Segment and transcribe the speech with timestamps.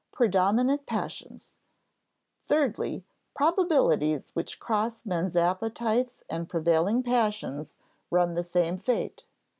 [0.11, 1.59] "Predominant Passions.
[2.43, 3.05] Thirdly,
[3.35, 7.75] probabilities which cross men's appetites and prevailing passions
[8.09, 9.27] run the same fate.